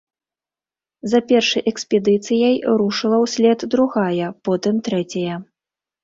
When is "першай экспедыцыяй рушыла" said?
1.31-3.17